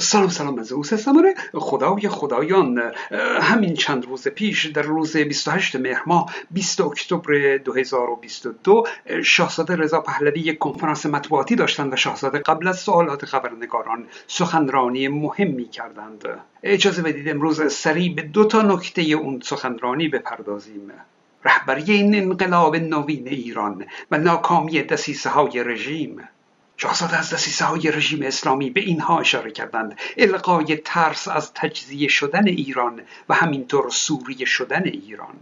[0.00, 1.16] سلام سلام از اوس هستم.
[1.16, 2.92] آره خدای خدایان.
[3.40, 8.84] همین چند روز پیش در روز 28 مهر ماه 20 اکتبر 2022
[9.24, 15.68] شاهزاده رضا پهلوی یک کنفرانس مطبوعاتی داشتند و شاهزاده قبل از سوالات خبرنگاران سخنرانی مهمی
[15.68, 16.28] کردند
[16.62, 20.92] اجازه بدید امروز سریع به دو تا نکته اون سخنرانی بپردازیم.
[21.44, 26.28] رهبری این انقلاب نوین ایران و ناکامی دسیسه های رژیم.
[26.80, 29.98] شاهزاده از دسیسه های رژیم اسلامی به اینها اشاره کردند.
[30.16, 35.34] القای ترس از تجزیه شدن ایران و همینطور سوریه شدن ایران.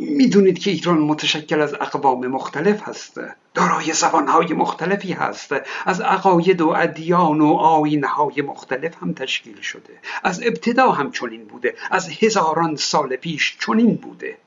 [0.00, 3.20] می‌دونید که ایران متشکل از اقوام مختلف هست.
[3.54, 5.54] دارای زبانهای مختلفی هست.
[5.86, 10.00] از عقاید و ادیان و آینهای مختلف هم تشکیل شده.
[10.24, 11.74] از ابتدا هم چنین بوده.
[11.90, 14.38] از هزاران سال پیش چنین بوده.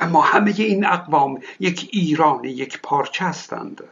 [0.00, 3.84] اما همه این اقوام یک ایران یک پارچه هستند.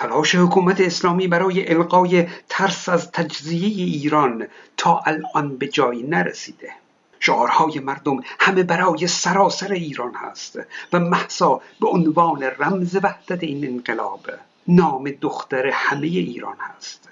[0.00, 6.72] تلاش حکومت اسلامی برای القای ترس از تجزیه ایران تا الان به جایی نرسیده.
[7.18, 10.58] شعارهای مردم همه برای سراسر ایران هست
[10.92, 14.20] و محسا به عنوان رمز وحدت این انقلاب
[14.68, 17.08] نام دختر همه ایران هست.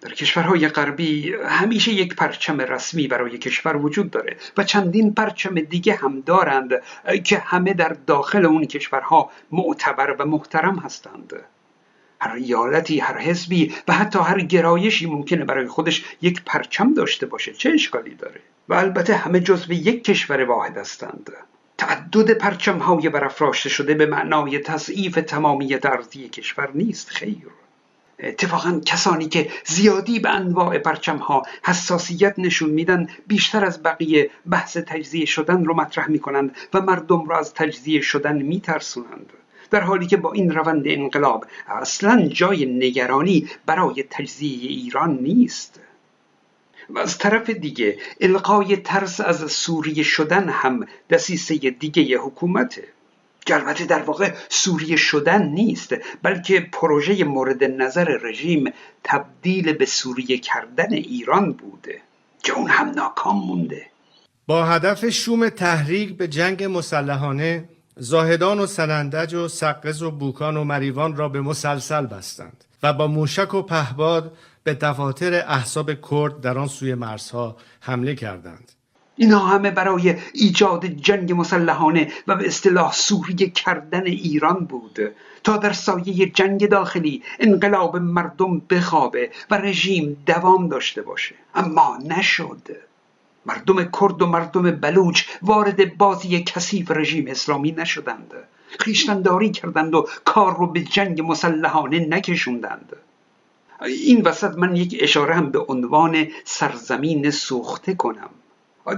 [0.00, 5.94] در کشورهای غربی همیشه یک پرچم رسمی برای کشور وجود داره و چندین پرچم دیگه
[5.94, 6.70] هم دارند
[7.24, 11.32] که همه در داخل اون کشورها معتبر و محترم هستند.
[12.22, 17.52] هر ایالتی هر حزبی و حتی هر گرایشی ممکنه برای خودش یک پرچم داشته باشه.
[17.52, 21.30] چه اشکالی داره؟ و البته همه جزو یک کشور واحد هستند.
[21.78, 27.10] تعدد پرچم های برافراشته شده به معنای تضعیف تمامیت ارضی کشور نیست.
[27.10, 27.46] خیر.
[28.18, 34.76] اتفاقا کسانی که زیادی به انواع پرچم ها حساسیت نشون میدن بیشتر از بقیه بحث
[34.76, 39.32] تجزیه شدن رو مطرح می‌کنند و مردم را از تجزیه شدن میترسونند.
[39.72, 45.80] در حالی که با این روند انقلاب اصلا جای نگرانی برای تجزیه ایران نیست.
[46.90, 52.84] و از طرف دیگه القای ترس از سوریه شدن هم دسیسه دیگه حکومته.
[53.44, 58.72] که در واقع سوریه شدن نیست بلکه پروژه مورد نظر رژیم
[59.04, 62.00] تبدیل به سوریه کردن ایران بوده
[62.42, 63.86] که اون هم ناکام مونده.
[64.46, 67.64] با هدف شوم تحریک به جنگ مسلحانه
[67.96, 73.06] زاهدان و سنندج و سقز و بوکان و مریوان را به مسلسل بستند و با
[73.06, 74.32] موشک و پهباد
[74.64, 78.72] به دفاتر احساب کرد در آن سوی مرزها حمله کردند.
[79.16, 84.98] اینها همه برای ایجاد جنگ مسلحانه و به اصطلاح سوریه کردن ایران بود
[85.44, 91.34] تا در سایه جنگ داخلی انقلاب مردم بخوابه و رژیم دوام داشته باشه.
[91.54, 92.68] اما نشد.
[93.46, 98.34] مردم کرد و مردم بلوچ وارد بازی کثیف رژیم اسلامی نشدند.
[98.78, 102.96] خیشتنداری کردند و کار رو به جنگ مسلحانه نکشوندند.
[103.82, 108.30] این وسط من یک اشاره هم به عنوان سرزمین سوخته کنم.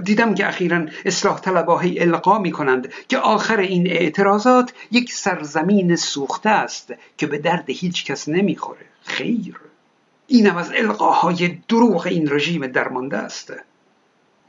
[0.03, 6.49] دیدم که اخیرا اصلاح طلباهی القا می کنند که آخر این اعتراضات یک سرزمین سوخته
[6.49, 8.85] است که به درد هیچ کس نمی‌خوره.
[9.03, 9.59] خیر.
[10.27, 13.53] اینم از القاهای دروغ این رژیم درمانده است.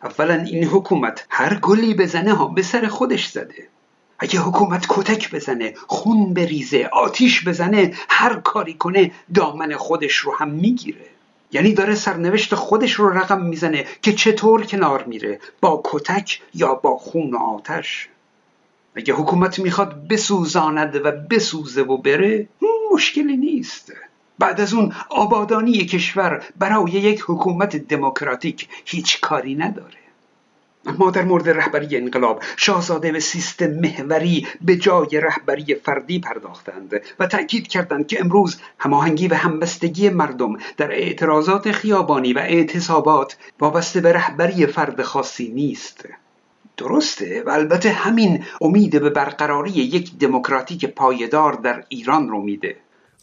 [0.06, 3.68] اولا این حکومت هر گلی بزنه ها به سر خودش زده.
[4.18, 10.50] اگه حکومت کتک بزنه خون بریزه آتیش بزنه هر کاری کنه دامن خودش رو هم
[10.50, 11.06] می‌گیره.
[11.52, 16.96] یعنی داره سرنوشت خودش رو رقم می‌زنه که چطور کنار میره با کتک یا با
[16.96, 18.08] خون و آتش.
[18.94, 22.48] اگه حکومت می‌خواد بسوزاند و بسوزه و بره
[22.92, 23.92] مشکلی نیست.
[24.38, 30.06] بعد از اون آبادانی کشور برای یک حکومت دموکراتیک هیچ کاری نداره.
[30.86, 37.26] اما در مورد رهبری انقلاب شاهزاده به سیستم محوری به جای رهبری فردی پرداختند و
[37.26, 44.12] تأکید کردند که امروز هماهنگی و همبستگی مردم در اعتراضات خیابانی و اعتصابات وابسته به
[44.12, 46.04] رهبری فرد خاصی نیست.
[46.76, 52.76] درسته و البته همین امید به برقراری یک دموکراتیک پایدار در ایران رو میده.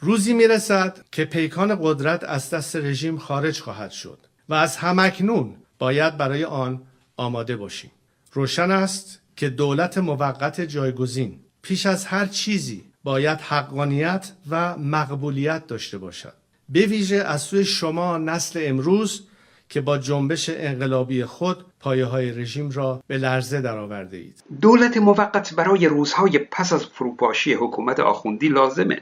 [0.04, 4.18] روزی می‌رسد که پیکان قدرت از دست رژیم خارج خواهد شد
[4.50, 6.82] و از همکنون باید برای آن
[7.18, 7.92] آماده باشیم.
[8.34, 15.98] روشن است که دولت موقت جایگزین پیش از هر چیزی باید حقانیت و مقبولیت داشته
[15.98, 16.34] باشد.
[16.70, 19.28] به ویژه از سوی شما نسل امروز
[19.70, 25.54] که با جنبش انقلابی خود پایه های رژیم را به لرزه درآورده اید دولت موقت
[25.54, 29.02] برای روزهای پس از فروپاشی حکومت آخوندی لازمه.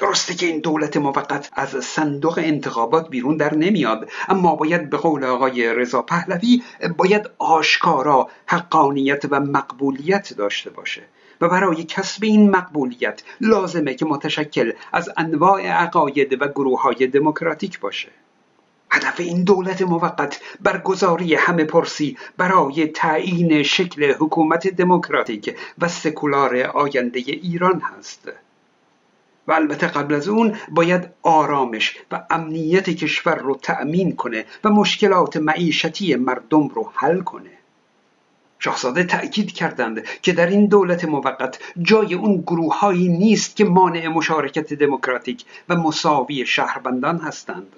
[0.00, 5.24] درسته که این دولت موقت از صندوق انتخابات بیرون در نمیاد اما باید به قول
[5.24, 6.62] آقای رضا پهلوی
[6.96, 11.02] باید آشکارا حقانیت و مقبولیت داشته باشه.
[11.40, 17.80] و برای کسب این مقبولیت لازمه که متشکل از انواع عقاید و گروه های دموکراتیک
[17.80, 18.08] باشه.
[18.90, 27.18] هدف این دولت موقت برگزاری همه پرسی برای تعیین شکل حکومت دموکراتیک و سکولار آینده
[27.18, 28.28] ایران هست.
[29.50, 35.36] و البته قبل از اون باید آرامش و امنیت کشور رو تأمین کنه و مشکلات
[35.36, 37.50] معیشتی مردم رو حل کنه.
[38.58, 44.74] شاهزاده تأکید کردند که در این دولت موقت جای اون گروههایی نیست که مانع مشارکت
[44.74, 47.72] دموکراتیک و مساوی شهروندان هستند.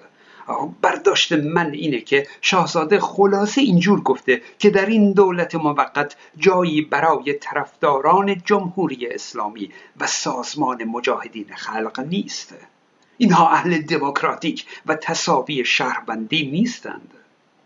[0.81, 7.33] برداشت من اینه که شاهزاده خلاصه اینجور گفته که در این دولت موقت جایی برای
[7.33, 9.69] طرفداران جمهوری اسلامی
[9.99, 12.55] و سازمان مجاهدین خلق نیست.
[13.17, 17.13] اینها اهل دموکراتیک و تصاوی شهروندی نیستند.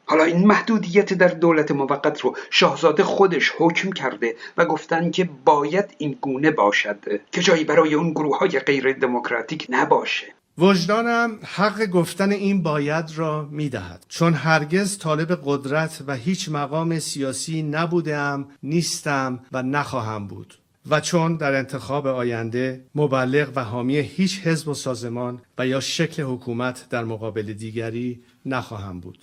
[0.10, 5.96] حالا این محدودیت در دولت موقت رو شاهزاده خودش حکم کرده و گفتن که باید
[5.98, 10.37] این گونه باشد که جایی برای اون گروه های غیر دموکراتیک نباشه.
[10.58, 17.00] وجدانم حق گفتن این باید را می دهد چون هرگز طالب قدرت و هیچ مقام
[17.00, 20.54] سیاسی نبودم نیستم و نخواهم بود.
[20.90, 26.24] و چون در انتخاب آینده مبلغ و حامی هیچ حزب و سازمان و یا شکل
[26.24, 29.18] حکومت در مقابل دیگری نخواهم بود.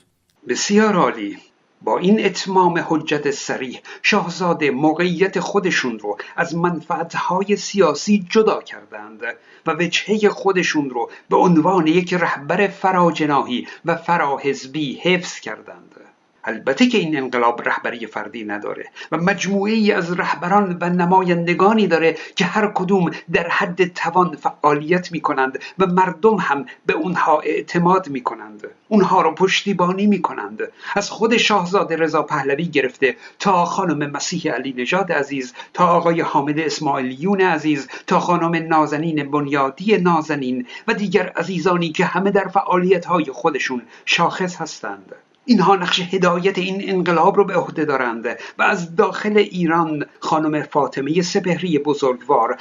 [0.49, 1.39] بسیار عالی.
[1.85, 9.21] با این اتمام حجت سریح شاهزاده موقعیت خودشون رو از منفعتهای سیاسی جدا کردند
[9.67, 16.14] و وجهه خودشون رو به عنوان یک رهبر فراجناهی و فراحزبی حفظ کردند.
[16.45, 22.45] البته که این انقلاب رهبری فردی نداره و مجموعه از رهبران و نمایندگانی داره که
[22.45, 28.21] هر کدوم در حد توان فعالیت می کنند و مردم هم به اونها اعتماد می
[28.21, 30.61] کنند اونها رو پشتیبانی می کنند
[30.95, 36.59] از خود شاهزاده رضا پهلوی گرفته تا خانم مسیح علی نژاد عزیز تا آقای حامد
[36.59, 43.25] اسماعیلیون عزیز تا خانم نازنین بنیادی نازنین و دیگر عزیزانی که همه در فعالیت های
[43.25, 45.13] خودشون شاخص هستند.
[45.47, 48.27] اینها نقش هدایت این انقلاب رو به عهده دارند
[48.59, 52.59] و از داخل ایران خانم فاطمه سپهری بزرگوار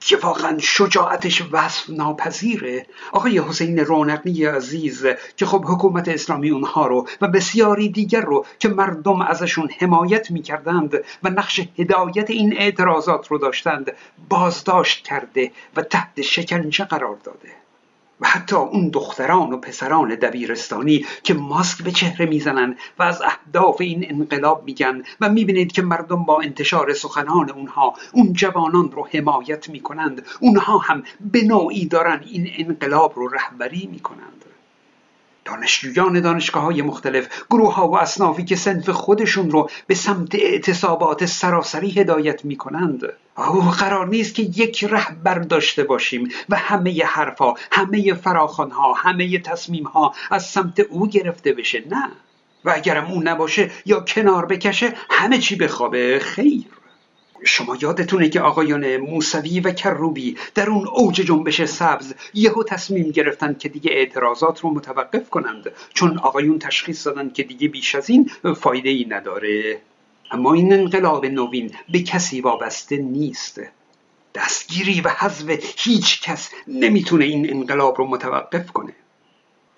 [0.00, 7.08] که واقعا شجاعتش وصف ناپذیره آقای حسین رونقی عزیز که خب حکومت اسلامی اونها رو
[7.20, 13.38] و بسیاری دیگر رو که مردم ازشون حمایت می‌کردند و نقش هدایت این اعتراضات رو
[13.38, 13.92] داشتند
[14.28, 17.67] بازداشت کرده و تحت شکنجه قرار داده.
[18.20, 23.80] و حتی اون دختران و پسران دبیرستانی که ماسک به چهره می‌زنن و از اهداف
[23.80, 29.68] این انقلاب میگن و می‌بینید که مردم با انتشار سخنان اونها اون جوانان رو حمایت
[29.68, 30.26] می‌کنند.
[30.40, 34.44] اونها هم به نوعی دارن این انقلاب رو رهبری می‌کنند.
[35.48, 41.26] دانشجویان دانشگاه های مختلف گروه ها و اصنافی که سنف خودشون رو به سمت اعتصابات
[41.26, 43.02] سراسری هدایت می کنند
[43.36, 49.38] او قرار نیست که یک رهبر داشته باشیم و همه حرفها همه فراخان ها همه
[49.38, 52.10] تصمیم ها از سمت او گرفته بشه نه.
[52.64, 56.18] و اگرم اون نباشه یا کنار بکشه همه چی بخوابه.
[56.18, 56.77] خیر.
[57.44, 63.54] شما یادتونه که آقایان موسوی و کروبی در اون اوج جنبش سبز یهو تصمیم گرفتن
[63.54, 65.72] که دیگه اعتراضات رو متوقف کنند.
[65.94, 69.80] چون آقایون تشخیص دادن که دیگه بیش از این فایده ای نداره.
[70.30, 73.60] اما این انقلاب نوین به کسی وابسته نیست.
[74.34, 78.92] دستگیری و حذف هیچ کس نمی‌تونه این انقلاب رو متوقف کنه.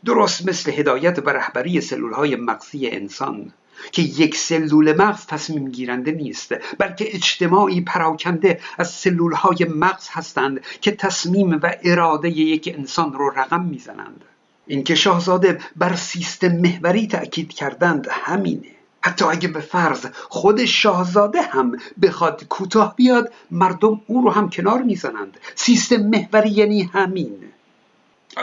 [0.05, 3.53] درست مثل هدایت و رهبری سلول های مغزی انسان.
[3.93, 10.61] که یک سلول مغز تصمیم گیرنده نیست بلکه اجتماعی پراکنده از سلول های مغز هستند
[10.81, 14.25] که تصمیم و اراده یک انسان رو رقم می‌زنند.
[14.67, 18.69] اینکه شاهزاده بر سیستم محوری تأکید کردند همینه.
[19.03, 24.83] حتی اگه به فرض خود شاهزاده هم بخواد کوتاه بیاد مردم او رو هم کنار
[24.83, 25.37] می‌زنند.
[25.55, 27.50] سیستم محوری یعنی همین.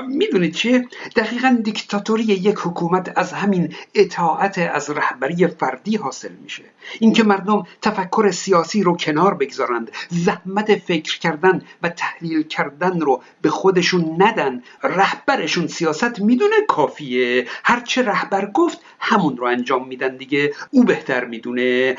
[0.07, 6.63] می‌دونید چیه؟ دقیقا دیکتاتوری یک حکومت از همین اطاعت از رهبری فردی حاصل میشه.
[6.99, 13.49] اینکه مردم تفکر سیاسی رو کنار بگذارند زحمت فکر کردن و تحلیل کردن رو به
[13.49, 17.47] خودشون ندن رهبرشون سیاست می‌دونه؟ کافیه.
[17.63, 20.53] هرچه رهبر گفت همون رو انجام میدن دیگه.
[20.71, 21.95] او بهتر می‌دونه.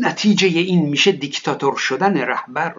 [0.00, 2.74] نتیجه این میشه دیکتاتور شدن رهبر.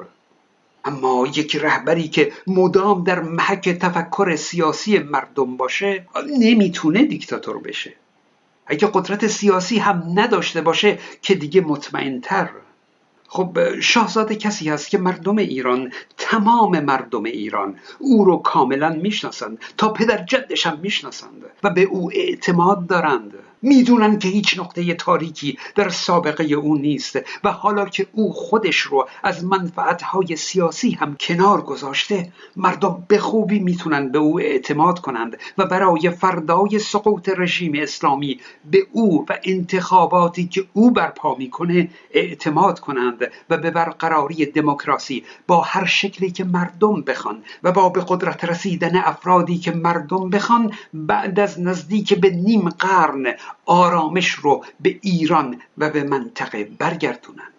[0.85, 6.05] اما یک رهبری که مدام در محک تفکر سیاسی مردم باشه
[6.39, 7.93] نمی‌تونه دیکتاتور بشه.
[8.67, 12.49] اگه قدرت سیاسی هم نداشته باشه که دیگه مطمئنتر.
[13.27, 19.93] خب شاهزاده کسی هست که مردم ایران تمام مردم ایران او رو کاملا می‌شناسند تا
[19.93, 23.33] پدر جدش هم می‌شناسند و به او اعتماد دارند.
[23.63, 29.07] می‌دونن که هیچ نقطه تاریکی در سابقه او نیست و حالا که او خودش رو
[29.23, 35.65] از منفعتهای سیاسی هم کنار گذاشته مردم به خوبی می‌تونن به او اعتماد کنند و
[35.65, 38.39] برای فردای سقوط رژیم اسلامی
[38.71, 45.61] به او و انتخاباتی که او برپا می‌کنه اعتماد کنند و به برقراری دموکراسی با
[45.61, 51.39] هر شکلی که مردم بخوان و با به قدرت رسیدن افرادی که مردم بخوان بعد
[51.39, 53.25] از نزدیک به نیم قرن
[53.65, 57.53] آرامش رو به ایران و به منطقه برگردونن.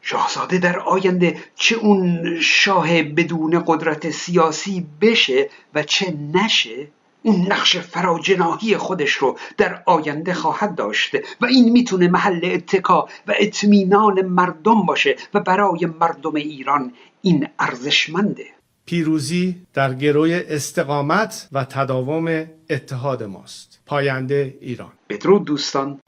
[0.00, 6.88] شاهزاده در آینده چه اون شاه بدون قدرت سیاسی بشه و چه نشه
[7.22, 13.34] اون نقش فراجناهی خودش رو در آینده خواهد داشت و این می‌تونه محل اتکا و
[13.38, 16.92] اطمینان مردم باشه و برای مردم ایران
[17.22, 18.55] این ارزشمنده.
[18.86, 23.80] پیروزی در گروی استقامت و تداوم اتحاد ماست.
[23.86, 24.92] پاینده ایران.
[25.08, 26.00] بدرود دوستان.